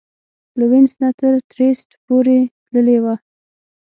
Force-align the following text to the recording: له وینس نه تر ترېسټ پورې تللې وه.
له 0.57 0.65
وینس 0.71 0.93
نه 1.01 1.09
تر 1.19 1.33
ترېسټ 1.51 1.89
پورې 2.05 2.39
تللې 2.69 2.97
وه. 3.03 3.15